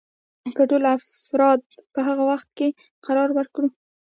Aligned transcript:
که 0.55 0.63
ټول 0.69 0.83
افراد 0.95 1.59
په 1.93 1.99
هغه 2.07 2.23
وضعیت 2.29 2.49
کې 2.57 2.67
قرار 3.05 3.29
ورکړو. 3.37 3.67